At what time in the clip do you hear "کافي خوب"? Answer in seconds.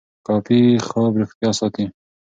0.27-1.13